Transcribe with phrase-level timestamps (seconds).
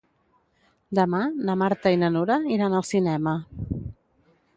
[0.99, 1.19] Demà
[1.49, 3.35] na Marta i na Nura iran al cinema.